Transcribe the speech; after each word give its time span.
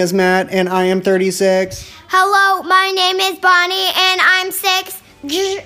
Name 0.00 0.04
is 0.06 0.14
Matt, 0.14 0.48
and 0.48 0.66
I 0.66 0.84
am 0.84 1.02
36. 1.02 1.92
Hello, 2.08 2.62
my 2.62 2.90
name 2.90 3.20
is 3.20 3.38
Bonnie, 3.38 3.92
and 3.94 4.18
I'm 4.24 4.50
six. 4.50 5.02
I 5.22 5.60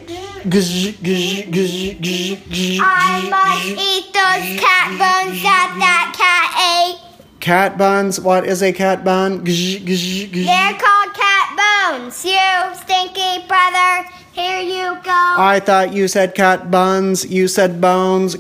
must 3.31 3.67
eat 3.79 4.11
those 4.11 4.59
cat 4.59 4.91
bones 4.99 5.39
that 5.41 5.77
that 5.79 6.11
cat 6.19 6.51
ate. 6.59 6.99
Cat 7.39 7.79
buns? 7.79 8.19
What 8.19 8.45
is 8.45 8.61
a 8.65 8.73
cat 8.73 9.05
bun? 9.05 9.45
They're 9.45 10.79
called 10.83 11.15
cat 11.15 11.55
bones. 11.55 12.25
You 12.25 12.75
stinky 12.75 13.47
brother. 13.47 14.09
Here 14.33 14.63
you 14.63 14.99
go. 15.05 15.35
I 15.39 15.63
thought 15.65 15.93
you 15.93 16.09
said 16.09 16.35
cat 16.35 16.73
buns. 16.73 17.25
You 17.25 17.47
said 17.47 17.81
bones. 17.81 18.35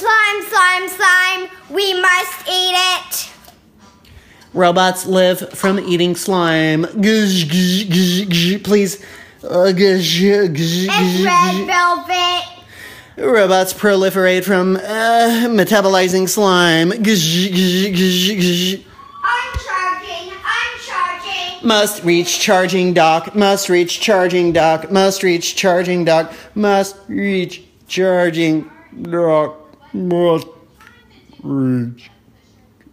Slime, 0.00 0.40
slime, 0.48 0.88
slime. 0.88 1.48
We 1.68 1.92
must 2.00 2.48
eat 2.48 2.74
it. 2.96 3.28
Robots 4.54 5.04
live 5.04 5.50
from 5.50 5.78
eating 5.78 6.16
slime. 6.16 6.84
Please. 8.64 9.04
Uh, 9.44 9.70
It's 9.76 11.24
red 11.24 11.66
velvet. 11.66 12.44
Robots 13.18 13.74
proliferate 13.74 14.44
from 14.44 14.76
uh, 14.76 15.48
metabolizing 15.50 16.30
slime. 16.30 16.92
I'm 16.92 17.04
charging. 17.04 18.84
I'm 20.32 20.78
charging. 20.88 21.68
Must 21.68 22.02
reach 22.04 22.40
charging 22.40 22.94
dock. 22.94 23.34
Must 23.34 23.68
reach 23.68 24.00
charging 24.00 24.52
dock. 24.52 24.90
Must 24.90 25.22
reach 25.22 25.56
charging 25.56 26.06
dock. 26.06 26.32
Must 26.54 26.96
reach 27.06 27.64
charging 27.86 28.70
dock. 29.02 29.59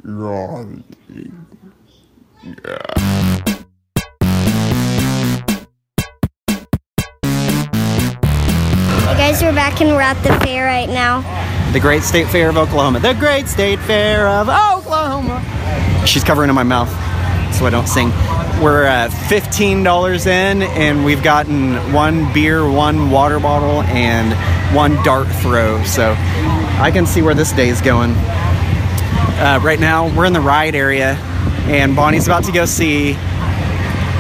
Charging. 0.03 0.83
Hey 9.03 9.15
guys, 9.15 9.43
we're 9.43 9.53
back 9.53 9.79
and 9.79 9.91
we're 9.91 10.01
at 10.01 10.15
the 10.23 10.33
fair 10.43 10.65
right 10.65 10.89
now. 10.89 11.21
The 11.71 11.79
Great 11.79 12.01
State 12.01 12.29
Fair 12.29 12.49
of 12.49 12.57
Oklahoma. 12.57 12.99
The 12.99 13.13
Great 13.13 13.47
State 13.47 13.79
Fair 13.81 14.27
of 14.27 14.49
Oklahoma. 14.49 15.43
She's 16.07 16.23
covering 16.23 16.49
in 16.49 16.55
my 16.55 16.63
mouth 16.63 16.89
so 17.53 17.67
I 17.67 17.69
don't 17.69 17.87
sing. 17.87 18.09
We're 18.59 18.85
at 18.85 19.11
$15 19.11 20.25
in 20.25 20.63
and 20.63 21.05
we've 21.05 21.21
gotten 21.21 21.75
one 21.93 22.33
beer, 22.33 22.67
one 22.67 23.11
water 23.11 23.39
bottle, 23.39 23.83
and 23.83 24.33
one 24.75 24.95
dart 25.03 25.27
throw. 25.27 25.83
So 25.83 26.15
I 26.80 26.92
can 26.92 27.06
see 27.08 27.22
where 27.23 27.33
this 27.33 27.52
day 27.52 27.70
is 27.70 27.81
going. 27.81 28.11
Uh, 28.11 29.59
right 29.64 29.80
now, 29.80 30.16
we're 30.16 30.25
in 30.25 30.33
the 30.33 30.42
ride 30.42 30.75
area 30.75 31.16
and 31.67 31.95
Bonnie's 31.95 32.28
about 32.28 32.44
to 32.45 32.52
go 32.52 32.66
see 32.66 33.14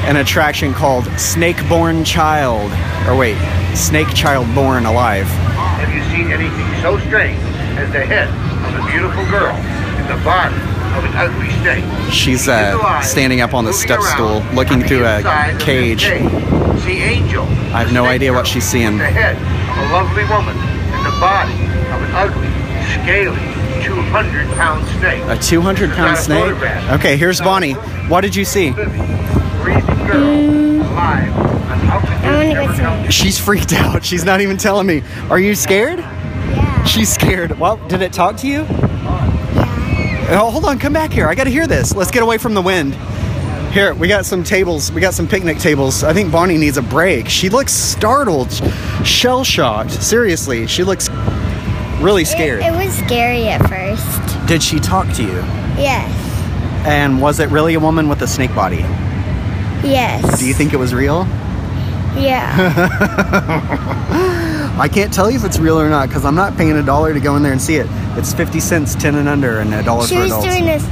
an 0.03 0.17
attraction 0.17 0.73
called 0.73 1.05
Snake-Born 1.19 2.03
Child. 2.03 2.71
Or 3.07 3.15
wait, 3.15 3.37
Snake 3.75 4.07
Child 4.15 4.53
Born 4.55 4.85
Alive. 4.85 5.27
Have 5.27 5.93
you 5.93 6.01
seen 6.15 6.31
anything 6.31 6.81
so 6.81 6.97
strange 7.07 7.39
as 7.77 7.91
the 7.93 8.05
head 8.05 8.27
of 8.27 8.83
a 8.83 8.91
beautiful 8.91 9.23
girl 9.29 9.53
and 9.53 10.09
the 10.09 10.23
body 10.25 10.55
of 10.97 11.05
an 11.05 11.15
ugly 11.15 11.49
snake? 11.61 12.11
She's 12.11 12.47
uh, 12.47 13.01
standing 13.01 13.41
up 13.41 13.53
on 13.53 13.65
the 13.65 13.73
step 13.73 14.01
stool, 14.01 14.41
looking 14.53 14.81
through 14.81 15.05
a 15.05 15.21
cage. 15.59 16.05
See 16.83 17.01
Angel. 17.01 17.43
I 17.43 17.83
have 17.83 17.93
no 17.93 18.05
idea 18.05 18.33
what 18.33 18.47
she's 18.47 18.65
seeing. 18.65 18.97
The 18.97 19.05
head 19.05 19.35
of 19.35 19.89
a 19.89 19.93
lovely 19.93 20.23
woman 20.25 20.57
and 20.57 21.05
the 21.05 21.19
body 21.19 21.66
ugly, 22.17 22.47
scaly, 23.03 23.37
200 23.83 24.47
pound 24.55 24.87
snake. 24.99 25.23
A 25.27 25.37
200 25.37 25.91
pound 25.91 26.17
snake? 26.17 26.51
Okay, 26.89 27.15
here's 27.15 27.39
Bonnie. 27.39 27.73
What 28.09 28.21
did 28.21 28.35
you 28.35 28.43
see? 28.43 28.71
Living, 28.71 29.05
breathing 29.61 30.81
alive, 30.81 31.31
I 31.37 32.19
wanna 32.23 32.43
go 32.43 32.53
never 32.53 32.73
see 32.73 32.81
held 32.81 33.13
She's 33.13 33.39
freaked 33.39 33.73
out. 33.73 34.03
She's 34.03 34.25
not 34.25 34.41
even 34.41 34.57
telling 34.57 34.87
me. 34.87 35.03
Are 35.29 35.39
you 35.39 35.53
scared? 35.53 35.99
Yeah. 35.99 36.83
She's 36.85 37.13
scared. 37.13 37.59
Well, 37.59 37.77
did 37.87 38.01
it 38.01 38.13
talk 38.13 38.35
to 38.37 38.47
you? 38.47 38.61
Yeah. 38.63 40.39
Oh, 40.41 40.49
hold 40.49 40.65
on, 40.65 40.79
come 40.79 40.93
back 40.93 41.11
here. 41.11 41.27
I 41.27 41.35
gotta 41.35 41.51
hear 41.51 41.67
this. 41.67 41.95
Let's 41.95 42.09
get 42.09 42.23
away 42.23 42.39
from 42.39 42.55
the 42.55 42.61
wind. 42.63 42.95
Here, 43.73 43.93
we 43.93 44.07
got 44.07 44.25
some 44.25 44.43
tables. 44.43 44.91
We 44.91 45.01
got 45.01 45.13
some 45.13 45.27
picnic 45.27 45.59
tables. 45.59 46.03
I 46.03 46.13
think 46.13 46.31
Bonnie 46.31 46.57
needs 46.57 46.77
a 46.77 46.81
break. 46.81 47.29
She 47.29 47.47
looks 47.49 47.73
startled, 47.73 48.51
shell 49.05 49.43
shocked. 49.43 49.91
Seriously, 49.91 50.65
she 50.65 50.83
looks 50.83 51.09
really 52.07 52.23
scared. 52.23 52.61
It, 52.61 52.67
it 52.67 52.71
was 52.71 52.97
scary 52.97 53.49
at 53.49 53.67
first. 53.67 54.47
Did 54.47 54.63
she 54.63 54.79
talk 54.79 55.13
to 55.15 55.23
you? 55.23 55.35
Yes. 55.75 56.09
And 56.87 57.21
was 57.21 57.41
it 57.41 57.49
really 57.49 57.73
a 57.73 57.81
woman 57.81 58.07
with 58.07 58.21
a 58.21 58.27
snake 58.27 58.55
body? 58.55 58.77
Yes. 59.83 60.39
Do 60.39 60.47
you 60.47 60.53
think 60.53 60.71
it 60.71 60.77
was 60.77 60.93
real? 60.93 61.25
Yeah. 62.15 62.55
I 64.79 64.87
can't 64.87 65.13
tell 65.13 65.29
you 65.29 65.37
if 65.37 65.43
it's 65.43 65.59
real 65.59 65.77
or 65.77 65.89
not 65.89 66.07
because 66.07 66.23
I'm 66.23 66.35
not 66.35 66.55
paying 66.55 66.77
a 66.77 66.81
dollar 66.81 67.13
to 67.13 67.19
go 67.19 67.35
in 67.35 67.43
there 67.43 67.51
and 67.51 67.61
see 67.61 67.75
it. 67.75 67.87
It's 68.17 68.33
50 68.33 68.61
cents, 68.61 68.95
10 68.95 69.15
and 69.15 69.27
under, 69.27 69.59
and 69.59 69.73
a 69.73 69.83
dollar 69.83 70.07
she 70.07 70.15
for 70.15 70.21
was 70.21 70.31
adults. 70.31 70.47
doing 70.47 70.63
this. 70.65 70.83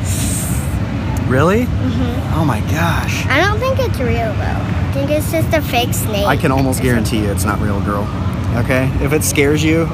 Really? 1.29 1.65
Mm-hmm. 1.65 2.33
Oh 2.37 2.43
my 2.43 2.59
gosh. 2.71 3.25
I 3.27 3.39
don't 3.39 3.59
think 3.59 3.79
it's 3.79 3.99
real 3.99 4.33
though. 4.33 4.43
I 4.43 4.91
think 4.93 5.11
it's 5.11 5.31
just 5.31 5.53
a 5.53 5.61
fake 5.61 5.93
snake. 5.93 6.25
I 6.25 6.35
can 6.35 6.51
almost 6.51 6.81
guarantee 6.81 7.19
you 7.19 7.31
it's 7.31 7.45
not 7.45 7.61
real, 7.61 7.79
girl. 7.81 8.03
Okay? 8.57 8.91
If 9.01 9.13
it 9.13 9.23
scares 9.23 9.63
you, 9.63 9.87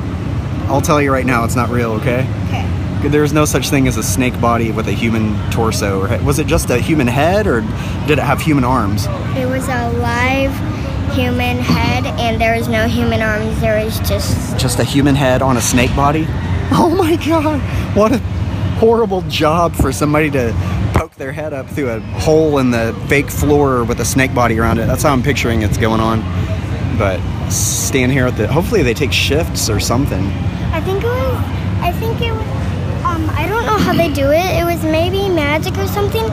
I'll 0.71 0.81
tell 0.81 1.01
you 1.01 1.11
right 1.11 1.25
now 1.25 1.43
it's 1.43 1.55
not 1.55 1.69
real, 1.69 1.91
okay? 1.93 2.27
Okay. 2.47 3.09
There's 3.09 3.33
no 3.33 3.45
such 3.45 3.69
thing 3.69 3.87
as 3.87 3.97
a 3.97 4.03
snake 4.03 4.39
body 4.39 4.71
with 4.71 4.87
a 4.87 4.91
human 4.93 5.35
torso. 5.51 6.01
Or 6.01 6.23
Was 6.23 6.39
it 6.39 6.47
just 6.47 6.69
a 6.69 6.77
human 6.77 7.07
head 7.07 7.45
or 7.45 7.61
did 8.07 8.19
it 8.19 8.23
have 8.23 8.39
human 8.39 8.63
arms? 8.63 9.05
It 9.35 9.49
was 9.49 9.67
a 9.67 9.91
live 9.99 10.51
human 11.13 11.57
head, 11.57 12.05
and 12.19 12.39
there 12.39 12.55
was 12.55 12.69
no 12.69 12.87
human 12.87 13.21
arms. 13.21 13.59
There 13.59 13.83
was 13.83 13.99
just. 14.07 14.57
Just 14.57 14.79
a 14.79 14.83
human 14.83 15.15
head 15.15 15.41
on 15.41 15.57
a 15.57 15.61
snake 15.61 15.93
body? 15.95 16.25
Oh 16.73 16.95
my 16.97 17.17
god! 17.17 17.59
What 17.97 18.13
a 18.13 18.19
horrible 18.79 19.23
job 19.23 19.75
for 19.75 19.91
somebody 19.91 20.31
to 20.31 20.53
poke 20.93 21.13
their 21.15 21.33
head 21.33 21.51
up 21.51 21.67
through 21.67 21.89
a 21.89 21.99
hole 21.99 22.59
in 22.59 22.71
the 22.71 22.97
fake 23.09 23.29
floor 23.29 23.83
with 23.83 23.99
a 23.99 24.05
snake 24.05 24.33
body 24.33 24.57
around 24.57 24.79
it. 24.79 24.87
That's 24.87 25.03
how 25.03 25.11
I'm 25.11 25.21
picturing 25.21 25.63
it's 25.63 25.77
going 25.77 25.99
on. 25.99 26.21
But 26.97 27.19
stand 27.51 28.11
here 28.11 28.27
at 28.27 28.37
the. 28.37 28.47
Hopefully 28.47 28.83
they 28.83 28.93
take 28.93 29.11
shifts 29.11 29.69
or 29.69 29.79
something. 29.79 30.25
I 30.73 30.81
think 30.81 31.03
it 31.03 31.07
was. 31.07 31.37
I 31.81 31.91
think 31.99 32.21
it 32.21 32.31
was. 32.31 32.41
Um, 33.05 33.29
I 33.31 33.47
don't 33.47 33.65
know 33.65 33.77
how 33.77 33.93
they 33.93 34.11
do 34.13 34.31
it. 34.31 34.59
It 34.59 34.63
was 34.65 34.83
maybe 34.83 35.27
magic 35.29 35.77
or 35.77 35.87
something, 35.87 36.23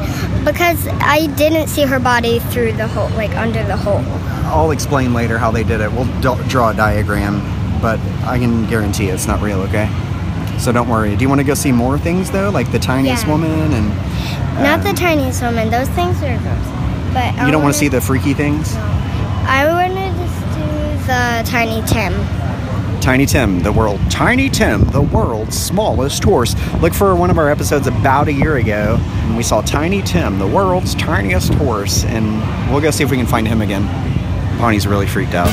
because 0.45 0.87
I 1.01 1.27
didn't 1.37 1.69
see 1.69 1.83
her 1.83 1.99
body 1.99 2.39
through 2.39 2.73
the 2.73 2.87
hole, 2.87 3.09
like 3.11 3.35
under 3.37 3.63
the 3.65 3.77
hole. 3.77 4.03
I'll 4.47 4.71
explain 4.71 5.13
later 5.15 5.39
how 5.39 5.51
they 5.51 5.65
did 5.65 5.81
it. 5.81 5.91
We'll 5.91 6.05
d- 6.21 6.43
draw 6.49 6.71
a 6.71 6.75
diagram, 6.75 7.41
but 7.81 7.99
I 8.25 8.39
can 8.39 8.67
guarantee 8.69 9.09
it's 9.09 9.27
not 9.27 9.41
real, 9.43 9.61
okay? 9.63 9.89
So 10.59 10.71
don't 10.73 10.89
worry. 10.89 11.17
Do 11.17 11.23
you 11.23 11.29
want 11.29 11.41
to 11.41 11.47
go 11.47 11.55
see 11.55 11.73
more 11.73 11.99
things 11.99 12.31
though, 12.31 12.51
like 12.51 12.71
the 12.73 12.79
tiniest 12.79 13.25
Yeah. 13.25 13.33
woman 13.33 13.73
and 13.73 13.89
Not 14.63 14.83
the 14.83 14.93
tiniest 14.93 15.43
woman. 15.43 15.71
Those 15.71 15.89
things 15.91 16.17
are 16.23 16.37
gross. 16.39 17.13
But 17.15 17.35
you 17.47 17.51
don't 17.53 17.63
want 17.63 17.73
to 17.75 17.79
see 17.79 17.89
the 17.89 18.01
freaky 18.01 18.35
things? 18.35 18.75
I 18.77 19.65
want 19.67 19.95
to 19.95 20.08
just 21.09 21.45
do 21.45 21.45
the 21.45 21.51
tiny 21.51 21.83
Tim. 21.87 23.01
Tiny 23.01 23.27
Tim, 23.27 23.61
the 23.63 23.73
world. 23.73 24.01
Tiny 24.11 24.49
Tim, 24.49 24.85
the 24.87 25.03
world's 25.03 25.59
smallest 25.59 26.23
horse. 26.25 26.55
Look 26.81 26.93
for 26.93 27.15
one 27.15 27.31
of 27.31 27.39
our 27.39 27.49
episodes 27.49 27.87
about 27.87 28.29
a 28.29 28.33
year 28.33 28.57
ago, 28.57 28.97
and 29.01 29.37
we 29.37 29.43
saw 29.43 29.61
Tiny 29.63 30.03
Tim, 30.03 30.39
the 30.39 30.47
world's 30.47 30.95
tiniest 30.95 31.55
horse, 31.55 32.05
and 32.05 32.41
we'll 32.71 32.81
go 32.81 32.91
see 32.91 33.05
if 33.05 33.11
we 33.11 33.17
can 33.17 33.27
find 33.27 33.47
him 33.47 33.63
again. 33.63 33.87
Bonnie's 34.59 34.87
really 34.87 35.07
freaked 35.07 35.35
out. 35.35 35.49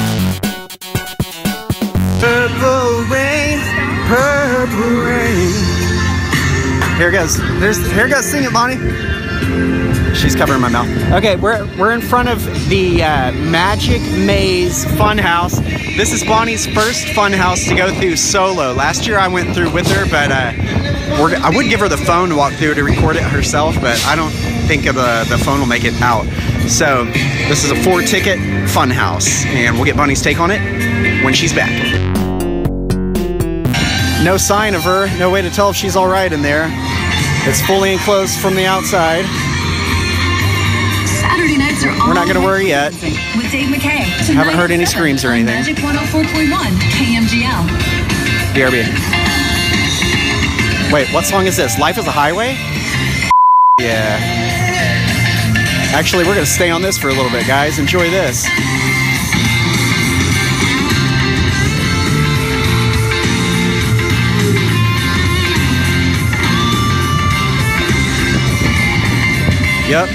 Purple 2.19 3.03
rain, 3.11 3.59
purple 4.07 5.05
rain. 5.05 5.53
Here 6.97 7.09
it 7.09 7.13
goes. 7.13 7.37
There's 7.59 7.91
here 7.91 8.07
it 8.07 8.09
goes. 8.09 8.25
Sing 8.25 8.43
it, 8.43 8.53
Bonnie. 8.53 9.24
She's 10.15 10.35
covering 10.35 10.61
my 10.61 10.69
mouth. 10.69 10.87
Okay, 11.13 11.35
we're 11.35 11.65
we're 11.77 11.91
in 11.91 12.01
front 12.01 12.29
of 12.29 12.43
the 12.69 13.03
uh, 13.03 13.31
Magic 13.33 14.01
Maze 14.01 14.85
Funhouse. 14.85 15.57
This 15.97 16.13
is 16.13 16.23
Bonnie's 16.23 16.65
first 16.65 17.05
funhouse 17.07 17.67
to 17.67 17.75
go 17.75 17.93
through 17.99 18.15
solo. 18.15 18.73
Last 18.73 19.05
year 19.05 19.19
I 19.19 19.27
went 19.27 19.53
through 19.53 19.71
with 19.71 19.87
her, 19.87 20.05
but 20.09 20.31
uh, 20.31 20.53
I 21.43 21.51
would 21.53 21.69
give 21.69 21.79
her 21.81 21.89
the 21.89 21.97
phone 21.97 22.29
to 22.29 22.35
walk 22.35 22.53
through 22.53 22.75
to 22.75 22.83
record 22.83 23.17
it 23.17 23.23
herself, 23.23 23.75
but 23.75 24.03
I 24.05 24.15
don't 24.15 24.31
think 24.67 24.85
the 24.85 25.25
the 25.29 25.37
phone 25.37 25.59
will 25.59 25.67
make 25.67 25.83
it 25.83 25.93
out. 26.01 26.25
So 26.69 27.05
this 27.05 27.63
is 27.63 27.71
a 27.71 27.75
four 27.83 28.01
ticket 28.01 28.39
funhouse, 28.69 29.45
and 29.45 29.75
we'll 29.75 29.85
get 29.85 29.97
Bonnie's 29.97 30.21
take 30.21 30.39
on 30.39 30.49
it 30.49 30.61
when 31.23 31.33
she's 31.33 31.53
back. 31.53 31.71
No 34.23 34.37
sign 34.37 34.73
of 34.73 34.81
her. 34.83 35.07
No 35.19 35.29
way 35.29 35.41
to 35.43 35.49
tell 35.51 35.69
if 35.69 35.75
she's 35.75 35.95
all 35.95 36.07
right 36.07 36.31
in 36.31 36.41
there. 36.41 36.67
It's 37.47 37.61
fully 37.61 37.93
enclosed 37.93 38.39
from 38.39 38.55
the 38.55 38.65
outside. 38.65 39.25
Saturday 41.07 41.57
nights 41.57 41.85
are 41.85 41.93
We're 42.07 42.13
not 42.13 42.27
gonna 42.27 42.43
worry 42.43 42.67
yet. 42.67 42.91
With 42.93 43.51
Dave 43.51 43.69
McKay. 43.69 44.01
Haven't 44.33 44.55
heard 44.55 44.71
any 44.71 44.85
screams 44.85 45.23
or 45.23 45.29
anything. 45.29 45.53
Magic 45.53 45.77
104.1 45.77 46.49
KMGL. 46.91 47.67
BRB. 48.55 48.83
Wait, 50.91 51.07
what 51.13 51.25
song 51.25 51.45
is 51.45 51.57
this? 51.57 51.77
Life 51.77 51.97
is 51.97 52.07
a 52.07 52.11
Highway? 52.11 52.57
Yeah. 53.79 54.17
Actually, 55.93 56.23
we're 56.23 56.35
going 56.35 56.45
to 56.45 56.51
stay 56.51 56.69
on 56.69 56.81
this 56.81 56.97
for 56.97 57.09
a 57.09 57.13
little 57.13 57.31
bit, 57.31 57.45
guys. 57.47 57.79
Enjoy 57.79 58.09
this. 58.09 58.45
Yep. 69.87 70.09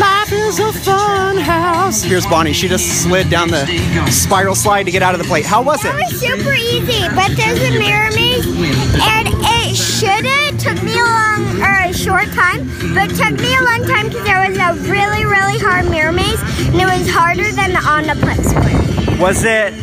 Life 0.00 0.32
is 0.32 0.58
a 0.58 0.72
fun 0.72 1.36
house. 1.36 2.02
Here's 2.02 2.26
Bonnie. 2.26 2.52
She 2.52 2.68
just 2.68 3.02
slid 3.02 3.28
down 3.30 3.48
the 3.48 3.66
spiral 4.10 4.54
slide 4.54 4.84
to 4.84 4.90
get 4.90 5.02
out 5.02 5.14
of 5.14 5.20
the 5.20 5.26
plate. 5.26 5.44
How 5.44 5.62
was 5.62 5.84
It 5.84 5.88
it? 5.88 5.94
was 5.94 6.20
super 6.20 6.52
easy, 6.54 7.06
but 7.14 7.30
there's 7.36 7.60
a 7.62 7.78
mirror 7.78 8.10
maze, 8.12 8.46
and 8.46 9.28
it 9.30 9.76
should 9.76 10.24
have 10.24 10.58
took 10.58 10.82
me 10.82 10.94
a 10.94 11.04
long 11.04 11.60
or 11.62 11.90
a 11.90 11.92
short 11.92 12.24
time, 12.32 12.66
but 12.94 13.12
it 13.12 13.16
took 13.16 13.38
me 13.38 13.54
a 13.54 13.62
long 13.62 13.84
time 13.86 14.08
because 14.08 14.24
there 14.24 14.48
was 14.48 14.58
a 14.58 14.90
really, 14.90 15.24
really 15.24 15.58
hard 15.58 15.88
mirror 15.90 16.12
maze, 16.12 16.40
and 16.66 16.74
it 16.80 16.84
was 16.86 17.08
harder 17.10 17.52
than 17.52 17.76
on 17.76 18.04
the 18.04 18.14
Omniplex 18.14 18.54
one. 18.54 19.18
Was 19.20 19.44
it 19.44 19.74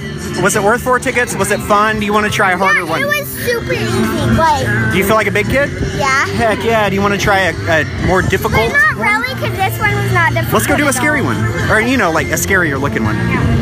was 0.42 0.56
it 0.56 0.64
worth 0.64 0.82
four 0.82 0.98
tickets? 0.98 1.36
Was 1.36 1.52
it 1.52 1.60
fun? 1.62 2.00
Do 2.00 2.06
you 2.06 2.14
want 2.14 2.26
to 2.26 2.32
try 2.32 2.52
a 2.54 2.58
harder 2.58 2.84
Yeah, 2.84 2.90
one? 2.90 3.02
Super 3.46 3.74
easy. 3.74 4.36
Like, 4.38 4.92
Do 4.92 4.98
you 4.98 5.04
feel 5.06 5.16
like 5.16 5.28
a 5.28 5.32
big 5.32 5.48
kid? 5.48 5.70
yeah. 5.98 6.26
Heck 6.28 6.64
yeah. 6.64 6.90
Do 6.90 6.96
you 6.96 7.02
want 7.02 7.14
to 7.14 7.20
try 7.20 7.40
a, 7.40 7.82
a 7.82 8.06
more 8.08 8.22
difficult? 8.22 8.54
But 8.54 8.72
not 8.72 8.96
really, 8.98 9.34
because 9.36 9.56
this 9.58 9.80
one 9.80 9.94
was 9.96 10.14
not 10.14 10.34
difficult. 10.34 10.54
Let's 10.54 10.68
go 10.68 10.78
do 10.78 10.88
a 10.88 10.94
scary 10.94 11.22
one. 11.22 11.38
Or, 11.70 11.80
you 11.82 11.98
know, 11.98 12.12
like 12.12 12.28
a 12.28 12.32
scarier 12.38 12.80
looking 12.80 13.04
one. 13.04 13.16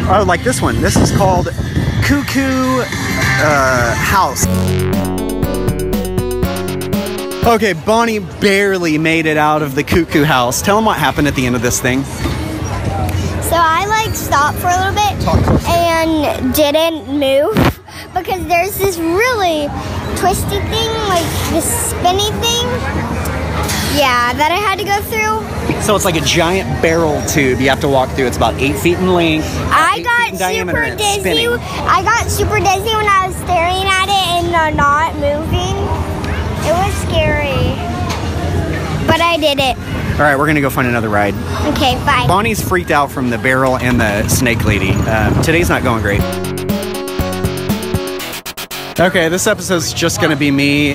Oh, 0.09 0.23
like 0.27 0.43
this 0.43 0.61
one. 0.61 0.81
This 0.81 0.95
is 0.95 1.11
called 1.15 1.47
Cuckoo 2.03 2.81
uh, 3.41 3.93
Haus. 3.97 4.45
Okay, 7.45 7.73
Bonnie 7.73 8.19
barely 8.19 8.97
made 8.97 9.25
it 9.25 9.37
out 9.37 9.61
of 9.61 9.73
the 9.73 9.83
cuckoo 9.83 10.23
house. 10.23 10.61
Tell 10.61 10.75
them 10.75 10.85
what 10.85 10.97
happened 10.97 11.27
at 11.27 11.35
the 11.35 11.45
end 11.47 11.55
of 11.55 11.61
this 11.61 11.79
thing. 11.79 12.03
So 12.03 13.55
I 13.55 13.85
like 13.87 14.13
stopped 14.15 14.59
for 14.59 14.67
a 14.67 14.77
little 14.77 14.93
bit 14.93 15.67
and 15.67 16.53
didn't 16.53 17.07
move 17.07 17.78
because 18.13 18.45
there's 18.47 18.77
this 18.77 18.97
really 18.97 19.67
twisty 20.17 20.59
thing, 20.71 20.91
like 21.07 21.25
this 21.51 21.65
spinny 21.89 22.29
thing. 22.41 22.65
Yeah, 23.97 24.33
that 24.33 24.51
I 24.51 24.59
had 24.61 24.77
to 24.79 24.85
go 24.85 25.01
through. 25.09 25.81
So 25.81 25.95
it's 25.95 26.05
like 26.05 26.15
a 26.15 26.21
giant 26.21 26.81
barrel 26.81 27.21
tube 27.25 27.59
you 27.59 27.69
have 27.69 27.81
to 27.81 27.89
walk 27.89 28.09
through. 28.11 28.27
It's 28.27 28.37
about 28.37 28.53
eight 28.55 28.77
feet 28.77 28.97
in 28.97 29.13
length. 29.13 29.47
I 29.71 30.01
got 30.01 30.37
super 30.37 30.95
dizzy. 30.95 31.19
spinning. 31.19 31.49
I 31.89 32.03
got 32.03 32.29
super 32.29 32.59
dizzy 32.59 32.93
when 32.95 33.07
I 33.07 33.27
was 33.27 33.35
staring 33.35 33.87
at 33.89 34.07
it 34.07 34.25
and 34.37 34.55
uh, 34.55 34.69
not 34.71 35.13
moving. 35.15 35.75
It 36.65 36.73
was 36.73 36.93
scary. 37.07 37.75
But 39.07 39.21
I 39.21 39.37
did 39.37 39.59
it. 39.59 39.75
All 40.19 40.25
right, 40.25 40.37
we're 40.37 40.47
gonna 40.47 40.61
go 40.61 40.69
find 40.69 40.87
another 40.87 41.09
ride. 41.09 41.33
Okay, 41.73 41.95
bye. 42.05 42.25
Bonnie's 42.27 42.61
freaked 42.61 42.91
out 42.91 43.11
from 43.11 43.29
the 43.29 43.37
barrel 43.37 43.77
and 43.77 43.99
the 43.99 44.27
snake 44.27 44.65
lady. 44.65 44.91
Um, 44.91 45.41
today's 45.41 45.69
not 45.69 45.81
going 45.83 46.01
great. 46.01 46.21
Okay, 48.99 49.29
this 49.29 49.47
episode's 49.47 49.93
just 49.93 50.19
going 50.19 50.31
to 50.31 50.35
be 50.35 50.51
me 50.51 50.93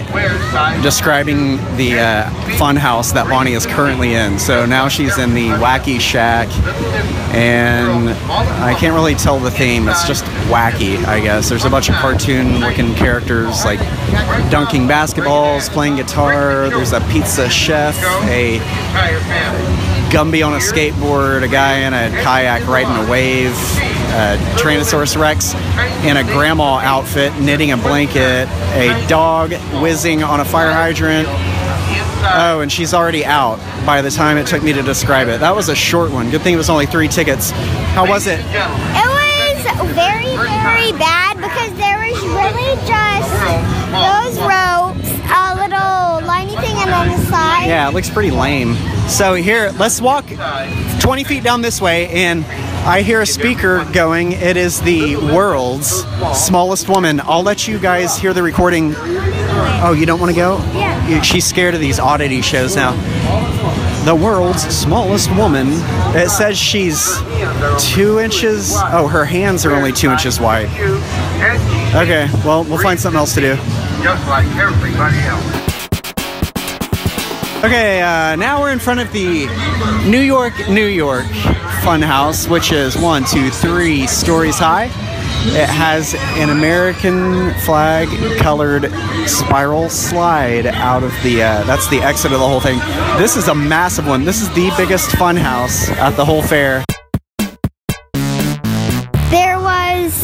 describing 0.83 1.57
the 1.79 1.99
uh, 1.99 2.31
fun 2.59 2.77
house 2.77 3.13
that 3.13 3.27
Bonnie 3.31 3.55
is 3.55 3.65
currently 3.65 4.13
in. 4.13 4.39
So 4.39 4.67
now 4.67 4.89
she's 4.89 5.17
in 5.17 5.33
the 5.33 5.49
Wacky 5.49 5.99
Shack, 5.99 6.49
and 7.35 8.11
I 8.63 8.75
can't 8.75 8.93
really 8.93 9.15
tell 9.15 9.39
the 9.39 9.51
theme. 9.51 9.89
It's 9.89 10.07
just 10.07 10.23
wacky, 10.51 11.03
I 11.07 11.21
guess. 11.21 11.49
There's 11.49 11.65
a 11.65 11.71
bunch 11.71 11.89
of 11.89 11.95
cartoon 11.95 12.61
looking 12.61 12.95
characters 12.95 13.65
like 13.65 13.81
dunking 14.51 14.83
basketballs, 14.83 15.71
playing 15.71 15.97
guitar. 15.97 16.69
There's 16.69 16.93
a 16.93 17.01
pizza 17.11 17.49
chef, 17.49 17.97
a 18.29 18.59
Gumby 20.15 20.47
on 20.47 20.53
a 20.53 20.59
skateboard, 20.59 21.43
a 21.43 21.49
guy 21.49 21.79
in 21.79 21.93
a 21.93 22.09
kayak 22.23 22.69
riding 22.69 22.95
a 23.05 23.11
wave, 23.11 23.51
a 23.51 24.39
Tyrannosaurus 24.57 25.21
Rex 25.21 25.55
in 26.05 26.17
a 26.17 26.23
grandma 26.23 26.77
outfit 26.77 27.37
knitting 27.41 27.73
a 27.73 27.77
blanket, 27.77 28.49
a 28.77 29.07
dog 29.09 29.53
whizzing 29.83 30.23
on 30.23 30.39
a 30.39 30.45
fire 30.45 30.71
hydrant. 30.73 31.27
Oh, 31.27 32.61
and 32.63 32.71
she's 32.71 32.95
already 32.95 33.25
out 33.25 33.59
by 33.85 34.03
the 34.03 34.11
time 34.11 34.37
it 34.39 34.47
took 34.47 34.63
me 34.63 34.73
to 34.73 34.83
describe 34.83 35.27
it. 35.27 35.41
That 35.41 35.57
was 35.57 35.69
a 35.69 35.75
short 35.75 36.13
one. 36.13 36.31
Good 36.31 36.43
thing 36.43 36.55
it 36.55 36.59
was 36.59 36.71
only 36.71 36.87
three 36.87 37.09
tickets. 37.09 37.51
How 37.91 38.07
was 38.09 38.29
it? 38.29 38.39
It 38.39 39.09
was 39.11 39.67
very, 39.97 40.37
very 40.37 40.93
bad 40.93 41.39
because 41.39 41.75
there 41.77 41.99
was 41.99 42.23
really 42.23 42.77
just 42.87 43.35
those 43.91 44.39
ropes, 44.47 44.84
on. 47.65 47.69
Yeah, 47.69 47.89
it 47.89 47.95
looks 47.95 48.11
pretty 48.11 48.31
lame. 48.31 48.75
So 49.09 49.35
here, 49.35 49.73
let's 49.79 50.01
walk 50.01 50.27
20 51.01 51.25
feet 51.25 51.43
down 51.43 51.63
this 51.63 51.81
way, 51.81 52.09
and 52.09 52.45
I 52.87 53.03
hear 53.03 53.21
a 53.21 53.27
speaker 53.27 53.85
going. 53.93 54.33
It 54.33 54.57
is 54.57 54.81
the 54.81 55.17
world's 55.17 56.05
smallest 56.39 56.89
woman. 56.89 57.21
I'll 57.21 57.43
let 57.43 57.67
you 57.67 57.79
guys 57.79 58.17
hear 58.17 58.33
the 58.33 58.43
recording. 58.43 58.95
Oh, 58.97 59.95
you 59.99 60.07
don't 60.07 60.21
want 60.21 60.31
to 60.31 60.37
go? 60.37 60.59
Yeah. 60.75 61.21
She's 61.23 61.45
scared 61.45 61.75
of 61.75 61.81
these 61.81 61.99
oddity 61.99 62.41
shows 62.43 62.77
now. 62.77 62.93
The 64.05 64.15
world's 64.15 64.63
smallest 64.63 65.35
woman. 65.35 65.69
It 66.15 66.31
says 66.31 66.59
she's 66.59 67.17
two 67.79 68.19
inches. 68.21 68.73
Oh, 68.77 69.09
her 69.09 69.25
hands 69.25 69.65
are 69.65 69.75
only 69.75 69.93
two 69.93 70.11
inches 70.11 70.39
wide. 70.39 70.67
Okay, 71.95 72.29
well, 72.45 72.65
we'll 72.65 72.83
find 72.83 73.01
something 73.01 73.19
else 73.19 73.35
to 73.35 73.41
do. 73.41 73.57
Just 74.03 74.27
like 74.29 74.47
everybody 74.57 75.19
else. 75.21 75.74
Okay, 77.65 78.03
uh, 78.03 78.37
now 78.37 78.61
we're 78.61 78.73
in 78.73 78.79
front 78.79 79.01
of 79.01 79.11
the 79.11 79.47
New 80.07 80.21
York, 80.21 80.53
New 80.69 80.85
York 80.85 81.25
Funhouse, 81.81 82.47
which 82.47 82.73
is 82.73 82.95
one, 82.95 83.25
two, 83.25 83.49
three 83.49 84.07
stories 84.07 84.59
high. 84.59 84.85
It 85.47 85.71
has 85.71 86.15
an 86.37 86.51
American 86.51 87.55
flag 87.61 88.09
colored 88.37 88.93
spiral 89.27 89.89
slide 89.89 90.67
out 90.67 91.05
of 91.05 91.13
the, 91.23 91.43
uh, 91.43 91.65
that's 91.65 91.89
the 91.89 92.01
exit 92.01 92.33
of 92.33 92.41
the 92.41 92.47
whole 92.47 92.61
thing. 92.61 92.81
This 93.17 93.35
is 93.35 93.49
a 93.49 93.55
massive 93.55 94.07
one. 94.07 94.27
This 94.27 94.43
is 94.43 94.51
the 94.51 94.71
biggest 94.77 95.13
fun 95.13 95.35
house 95.35 95.89
at 95.89 96.17
the 96.17 96.25
whole 96.27 96.43
fair. 96.43 96.85
There 99.31 99.59
was 99.59 100.23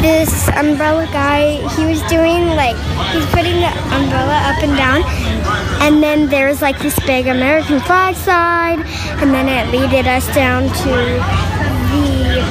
this 0.00 0.48
umbrella 0.56 1.04
guy. 1.12 1.60
He 1.76 1.84
was 1.84 2.00
doing 2.08 2.46
like 2.56 2.76
he's 3.12 3.26
putting 3.26 3.60
the 3.60 3.68
umbrella 3.92 4.40
up 4.48 4.62
and 4.62 4.74
down, 4.76 5.02
and 5.80 6.02
then 6.02 6.28
there's 6.28 6.62
like 6.62 6.78
this 6.78 6.98
big 7.06 7.26
American 7.26 7.80
flag 7.80 8.14
side, 8.14 8.80
and 9.20 9.32
then 9.34 9.48
it 9.48 9.70
leaded 9.72 10.06
us 10.06 10.26
down 10.34 10.64
to 10.64 10.90
the 11.90 12.42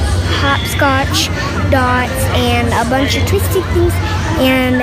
hopscotch 0.42 1.28
dots 1.72 2.12
and 2.36 2.68
a 2.74 2.90
bunch 2.90 3.16
of 3.16 3.28
twisty 3.28 3.62
things, 3.62 3.94
and 4.40 4.82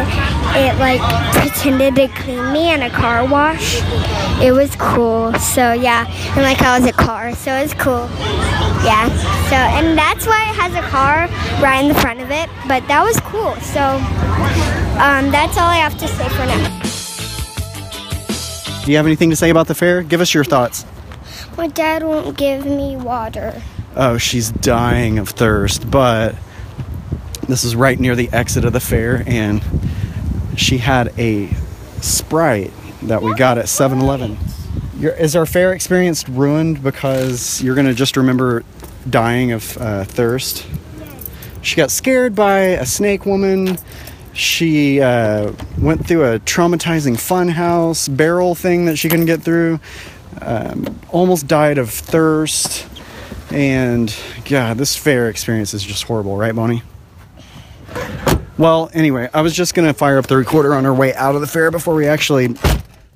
it 0.56 0.78
like 0.78 1.00
pretended 1.34 1.94
to 1.96 2.08
clean 2.22 2.52
me 2.52 2.72
in 2.72 2.82
a 2.82 2.90
car 2.90 3.26
wash. 3.26 3.82
It 4.42 4.52
was 4.52 4.74
cool. 4.76 5.32
So 5.34 5.72
yeah, 5.72 6.06
and 6.34 6.42
like 6.42 6.62
I 6.62 6.78
was 6.78 6.88
a 6.88 6.92
car, 6.92 7.34
so 7.34 7.52
it 7.52 7.62
was 7.62 7.74
cool. 7.74 8.08
Yeah. 8.84 9.08
So, 9.48 9.56
and 9.56 9.98
that's 9.98 10.26
why 10.26 10.42
it 10.50 10.54
has 10.56 10.74
a 10.74 10.86
car 10.88 11.28
right 11.62 11.82
in 11.82 11.88
the 11.88 12.00
front 12.00 12.20
of 12.20 12.30
it. 12.30 12.48
But 12.68 12.86
that 12.88 13.02
was 13.02 13.18
cool. 13.20 13.54
So, 13.56 13.82
um, 15.02 15.30
that's 15.32 15.56
all 15.56 15.68
I 15.68 15.78
have 15.78 15.98
to 15.98 16.08
say 16.08 16.28
for 16.28 16.46
now. 16.46 17.05
Do 18.86 18.92
you 18.92 18.98
have 18.98 19.06
anything 19.06 19.30
to 19.30 19.36
say 19.36 19.50
about 19.50 19.66
the 19.66 19.74
fair? 19.74 20.00
Give 20.04 20.20
us 20.20 20.32
your 20.32 20.44
thoughts. 20.44 20.86
My 21.56 21.66
dad 21.66 22.04
won't 22.04 22.38
give 22.38 22.64
me 22.64 22.94
water. 22.94 23.60
Oh, 23.96 24.16
she's 24.16 24.52
dying 24.52 25.18
of 25.18 25.30
thirst, 25.30 25.90
but 25.90 26.36
this 27.48 27.64
is 27.64 27.74
right 27.74 27.98
near 27.98 28.14
the 28.14 28.28
exit 28.32 28.64
of 28.64 28.72
the 28.72 28.78
fair, 28.78 29.24
and 29.26 29.60
she 30.56 30.78
had 30.78 31.12
a 31.18 31.48
Sprite 32.00 32.72
that 33.02 33.22
we 33.22 33.34
got 33.34 33.58
at 33.58 33.68
7 33.68 33.98
Eleven. 33.98 34.38
Is 35.00 35.34
our 35.34 35.46
fair 35.46 35.72
experience 35.72 36.28
ruined 36.28 36.80
because 36.80 37.60
you're 37.60 37.74
going 37.74 37.88
to 37.88 37.94
just 37.94 38.16
remember 38.16 38.62
dying 39.10 39.50
of 39.50 39.76
uh, 39.78 40.04
thirst? 40.04 40.64
She 41.60 41.74
got 41.74 41.90
scared 41.90 42.36
by 42.36 42.58
a 42.60 42.86
snake 42.86 43.26
woman. 43.26 43.78
She 44.36 45.00
uh, 45.00 45.52
went 45.78 46.06
through 46.06 46.24
a 46.24 46.38
traumatizing 46.40 47.14
funhouse 47.14 48.14
barrel 48.14 48.54
thing 48.54 48.84
that 48.84 48.96
she 48.96 49.08
couldn't 49.08 49.24
get 49.24 49.40
through. 49.40 49.80
Um, 50.42 51.00
almost 51.10 51.46
died 51.46 51.78
of 51.78 51.88
thirst. 51.88 52.86
And 53.50 54.14
God, 54.44 54.76
this 54.76 54.94
fair 54.94 55.30
experience 55.30 55.72
is 55.72 55.82
just 55.82 56.02
horrible, 56.02 56.36
right, 56.36 56.54
Bonnie? 56.54 56.82
Well, 58.58 58.90
anyway, 58.92 59.30
I 59.32 59.40
was 59.40 59.54
just 59.54 59.74
gonna 59.74 59.94
fire 59.94 60.18
up 60.18 60.26
the 60.26 60.36
recorder 60.36 60.74
on 60.74 60.84
our 60.84 60.94
way 60.94 61.14
out 61.14 61.34
of 61.34 61.40
the 61.40 61.46
fair 61.46 61.70
before 61.70 61.94
we 61.94 62.06
actually 62.06 62.54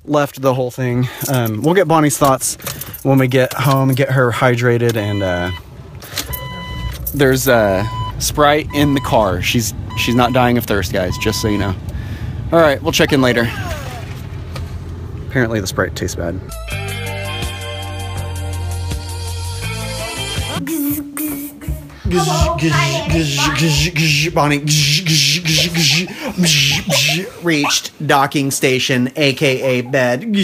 left 0.05 0.41
the 0.41 0.55
whole 0.55 0.71
thing. 0.71 1.07
Um, 1.31 1.61
we'll 1.61 1.75
get 1.75 1.87
Bonnie's 1.87 2.17
thoughts 2.17 2.55
when 3.03 3.19
we 3.19 3.27
get 3.27 3.53
home 3.53 3.89
and 3.89 3.97
get 3.97 4.09
her 4.09 4.31
hydrated. 4.31 4.95
And 4.95 5.21
uh, 5.21 5.51
there's 7.13 7.47
uh, 7.47 7.85
Sprite 8.21 8.67
in 8.73 8.93
the 8.93 9.01
car. 9.01 9.41
She's 9.41 9.73
she's 9.97 10.15
not 10.15 10.33
dying 10.33 10.57
of 10.57 10.65
thirst, 10.65 10.93
guys. 10.93 11.17
Just 11.17 11.41
so 11.41 11.47
you 11.47 11.57
know. 11.57 11.75
All 12.51 12.59
right, 12.59 12.81
we'll 12.81 12.91
check 12.91 13.13
in 13.13 13.21
later. 13.21 13.49
Apparently, 15.27 15.59
the 15.61 15.67
Sprite 15.67 15.95
tastes 15.95 16.15
bad. 16.15 16.39
Bonnie 24.33 24.65
reached 27.41 28.07
docking 28.07 28.51
station, 28.51 29.11
aka 29.15 29.81
bed. 29.81 30.35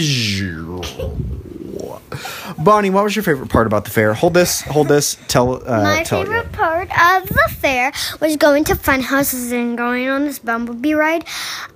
Bonnie, 2.58 2.90
what 2.90 3.04
was 3.04 3.14
your 3.14 3.22
favorite 3.22 3.48
part 3.48 3.66
about 3.66 3.84
the 3.84 3.90
fair? 3.90 4.14
Hold 4.14 4.34
this, 4.34 4.62
hold 4.62 4.88
this. 4.88 5.16
Tell, 5.28 5.56
uh, 5.68 5.82
My 5.82 6.02
tell 6.02 6.22
favorite 6.24 6.52
part 6.52 6.90
of 6.90 7.28
the 7.28 7.48
fair 7.58 7.92
was 8.20 8.36
going 8.36 8.64
to 8.64 8.74
fun 8.74 9.00
houses 9.00 9.52
and 9.52 9.76
going 9.76 10.08
on 10.08 10.24
this 10.24 10.38
bumblebee 10.38 10.94
ride. 10.94 11.24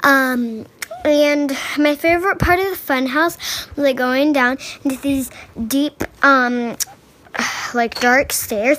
Um, 0.02 0.66
and 1.04 1.56
my 1.78 1.96
favorite 1.96 2.38
part 2.38 2.60
of 2.60 2.70
the 2.70 2.76
fun 2.76 3.06
house 3.06 3.36
was 3.70 3.78
like 3.78 3.96
going 3.96 4.32
down 4.32 4.58
into 4.84 5.00
these 5.00 5.30
deep, 5.66 6.04
um, 6.24 6.76
like 7.74 8.00
dark 8.00 8.32
stairs. 8.32 8.78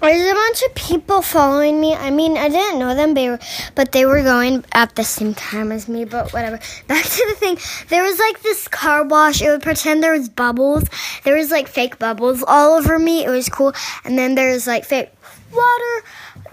There's 0.00 0.30
a 0.30 0.34
bunch 0.34 0.62
of 0.62 0.74
people 0.74 1.20
following 1.20 1.78
me. 1.78 1.94
I 1.94 2.10
mean, 2.10 2.38
I 2.38 2.48
didn't 2.48 2.78
know 2.78 2.94
them, 2.94 3.38
but 3.74 3.92
they 3.92 4.06
were 4.06 4.22
going 4.22 4.64
at 4.72 4.94
the 4.94 5.04
same 5.04 5.34
time 5.34 5.70
as 5.72 5.88
me. 5.88 6.06
But 6.06 6.32
whatever. 6.32 6.58
Back 6.86 7.04
to 7.04 7.26
the 7.28 7.34
thing. 7.34 7.58
There 7.88 8.02
was 8.02 8.18
like 8.18 8.40
this 8.40 8.66
car 8.66 9.04
wash. 9.04 9.42
It 9.42 9.50
would 9.50 9.62
pretend 9.62 10.02
there 10.02 10.12
was 10.18 10.30
bubbles. 10.30 10.84
There 11.24 11.36
was 11.36 11.50
like 11.50 11.68
fake 11.68 11.98
bubbles 11.98 12.42
all 12.46 12.78
over 12.78 12.98
me. 12.98 13.24
It 13.24 13.28
was 13.28 13.50
cool. 13.50 13.74
And 14.04 14.18
then 14.18 14.36
there 14.36 14.52
was 14.52 14.66
like 14.66 14.84
fake 14.84 15.10
water 15.52 16.06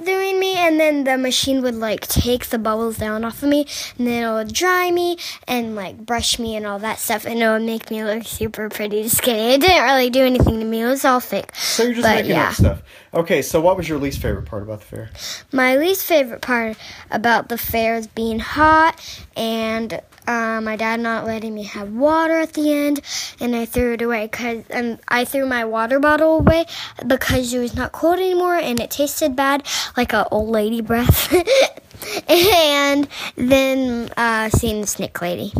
doing 0.03 0.39
me 0.39 0.55
and 0.55 0.79
then 0.79 1.03
the 1.03 1.17
machine 1.17 1.61
would 1.61 1.75
like 1.75 2.07
take 2.07 2.47
the 2.47 2.57
bubbles 2.57 2.97
down 2.97 3.23
off 3.23 3.43
of 3.43 3.49
me 3.49 3.65
and 3.97 4.07
then 4.07 4.23
it 4.23 4.33
would 4.33 4.53
dry 4.53 4.91
me 4.91 5.17
and 5.47 5.75
like 5.75 5.97
brush 5.97 6.39
me 6.39 6.55
and 6.55 6.65
all 6.65 6.79
that 6.79 6.99
stuff 6.99 7.25
and 7.25 7.41
it 7.41 7.47
would 7.47 7.61
make 7.61 7.89
me 7.89 8.03
look 8.03 8.23
super 8.23 8.69
pretty. 8.69 9.03
Just 9.03 9.21
kidding. 9.21 9.49
It 9.49 9.61
didn't 9.61 9.83
really 9.83 10.09
do 10.09 10.21
anything 10.21 10.59
to 10.59 10.65
me. 10.65 10.81
It 10.81 10.87
was 10.87 11.05
all 11.05 11.19
fake. 11.19 11.53
So 11.55 11.83
you're 11.83 11.93
just 11.93 12.03
but 12.03 12.15
making 12.15 12.31
yeah. 12.31 12.49
up 12.49 12.53
stuff. 12.53 12.81
Okay, 13.13 13.41
so 13.41 13.61
what 13.61 13.77
was 13.77 13.87
your 13.87 13.97
least 13.99 14.21
favorite 14.21 14.45
part 14.45 14.63
about 14.63 14.79
the 14.81 14.85
fair? 14.85 15.09
my 15.51 15.77
least 15.77 16.03
favorite 16.05 16.41
part 16.41 16.77
about 17.09 17.49
the 17.49 17.57
fair 17.57 17.95
is 17.95 18.07
being 18.07 18.39
hot 18.39 18.99
and 19.35 20.01
uh, 20.27 20.59
my 20.61 20.75
dad 20.75 20.99
not 20.99 21.25
letting 21.25 21.55
me 21.55 21.63
have 21.63 21.93
water 21.93 22.33
at 22.33 22.53
the 22.53 22.71
end, 22.71 23.01
and 23.39 23.55
I 23.55 23.65
threw 23.65 23.93
it 23.93 24.01
away 24.01 24.25
because 24.25 24.65
and 24.69 24.99
I 25.07 25.23
threw 25.23 25.45
my 25.45 25.63
water 25.63 25.99
bottle 25.99 26.39
away 26.39 26.65
because 27.05 27.53
it 27.53 27.59
was 27.59 27.75
not 27.75 27.93
cold 27.93 28.19
anymore 28.19 28.55
and 28.55 28.79
it 28.81 28.91
tasted 28.91 29.35
bad, 29.37 29.63
like 29.95 30.13
a 30.13 30.27
old 30.29 30.49
lady 30.49 30.81
breath. 30.81 31.33
and 32.29 33.07
then 33.35 34.09
uh, 34.17 34.49
seeing 34.49 34.81
the 34.81 34.87
snake 34.87 35.21
lady, 35.21 35.53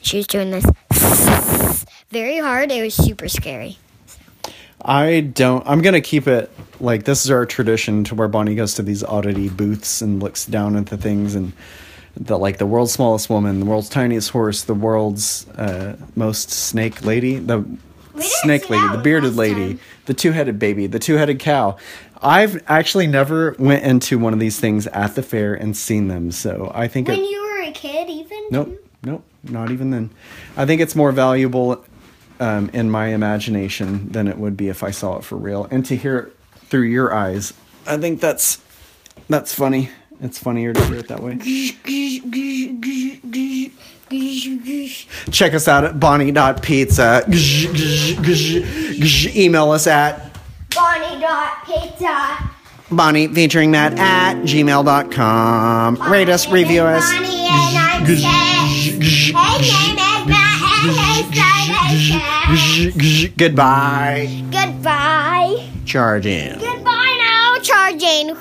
she 0.00 0.18
was 0.18 0.26
doing 0.26 0.50
this 0.50 0.64
very 2.10 2.38
hard. 2.38 2.72
It 2.72 2.82
was 2.82 2.94
super 2.94 3.28
scary. 3.28 3.78
I 4.80 5.20
don't. 5.20 5.66
I'm 5.66 5.82
gonna 5.82 6.00
keep 6.00 6.26
it 6.28 6.50
like 6.80 7.04
this 7.04 7.24
is 7.24 7.30
our 7.30 7.44
tradition 7.44 8.04
to 8.04 8.14
where 8.14 8.28
Bonnie 8.28 8.54
goes 8.54 8.74
to 8.74 8.82
these 8.82 9.02
oddity 9.02 9.48
booths 9.48 10.00
and 10.02 10.22
looks 10.22 10.46
down 10.46 10.76
at 10.76 10.86
the 10.86 10.96
things 10.96 11.34
and 11.34 11.52
the 12.16 12.38
like 12.38 12.58
the 12.58 12.66
world's 12.66 12.92
smallest 12.92 13.28
woman, 13.28 13.60
the 13.60 13.66
world's 13.66 13.88
tiniest 13.88 14.30
horse, 14.30 14.62
the 14.64 14.74
world's 14.74 15.48
uh, 15.50 15.96
most 16.14 16.50
snake 16.50 17.04
lady, 17.04 17.38
the 17.38 17.64
snake 18.20 18.70
lady, 18.70 18.88
the 18.88 18.98
bearded 18.98 19.36
lady, 19.36 19.74
time. 19.74 19.80
the 20.06 20.14
two-headed 20.14 20.58
baby, 20.58 20.86
the 20.86 20.98
two-headed 20.98 21.38
cow. 21.38 21.76
I've 22.22 22.62
actually 22.66 23.06
never 23.06 23.54
went 23.58 23.84
into 23.84 24.18
one 24.18 24.32
of 24.32 24.40
these 24.40 24.58
things 24.58 24.86
at 24.88 25.14
the 25.14 25.22
fair 25.22 25.54
and 25.54 25.76
seen 25.76 26.08
them, 26.08 26.32
so 26.32 26.70
I 26.74 26.88
think 26.88 27.08
When 27.08 27.20
it, 27.20 27.30
you 27.30 27.40
were 27.42 27.62
a 27.62 27.72
kid, 27.72 28.08
even 28.08 28.46
Nope, 28.50 28.84
nope, 29.02 29.24
not 29.44 29.70
even 29.70 29.90
then. 29.90 30.10
I 30.56 30.66
think 30.66 30.80
it's 30.80 30.96
more 30.96 31.12
valuable 31.12 31.84
um, 32.40 32.70
in 32.72 32.90
my 32.90 33.08
imagination 33.08 34.08
than 34.10 34.26
it 34.28 34.38
would 34.38 34.56
be 34.56 34.68
if 34.68 34.82
I 34.82 34.90
saw 34.90 35.18
it 35.18 35.24
for 35.24 35.36
real. 35.36 35.66
And 35.70 35.84
to 35.86 35.96
hear 35.96 36.18
it 36.18 36.36
through 36.68 36.82
your 36.82 37.14
eyes, 37.14 37.52
I 37.86 37.98
think 37.98 38.20
that's 38.20 38.60
that's 39.28 39.54
funny. 39.54 39.90
It's 40.20 40.38
funnier 40.38 40.72
to 40.72 40.84
hear 40.86 40.96
it 40.96 41.08
that 41.08 41.22
way. 41.22 41.38
Check 45.30 45.54
us 45.54 45.68
out 45.68 45.84
at 45.84 46.00
bonnie.pizza. 46.00 47.24
Email 49.36 49.70
us 49.70 49.86
at 49.86 50.27
Bonnie.pizza. 50.78 52.50
Bonnie 52.90 53.26
featuring 53.28 53.70
Matt 53.72 53.98
at 53.98 54.36
gmail.com. 54.44 56.10
Rate 56.10 56.28
us, 56.28 56.48
review 56.48 56.82
us. 56.82 57.04
Bonnie 57.12 57.48
and 57.48 57.76
I'm 57.76 58.06
sad. 58.16 58.70
Name 58.70 59.02
is 61.90 62.14
Matt. 62.16 63.36
Goodbye. 63.36 64.44
Goodbye. 64.52 65.68
Charging. 65.84 66.58
Goodbye 66.58 67.16
now, 67.20 67.56
charging. 67.62 68.36